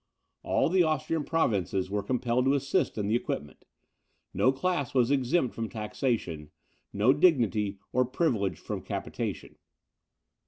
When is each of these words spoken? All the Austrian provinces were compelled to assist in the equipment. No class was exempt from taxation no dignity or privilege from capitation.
All 0.41 0.67
the 0.67 0.81
Austrian 0.81 1.23
provinces 1.25 1.91
were 1.91 2.01
compelled 2.01 2.45
to 2.45 2.55
assist 2.55 2.97
in 2.97 3.05
the 3.05 3.15
equipment. 3.15 3.65
No 4.33 4.51
class 4.51 4.95
was 4.95 5.11
exempt 5.11 5.53
from 5.53 5.69
taxation 5.69 6.49
no 6.91 7.13
dignity 7.13 7.77
or 7.93 8.03
privilege 8.03 8.57
from 8.57 8.81
capitation. 8.81 9.57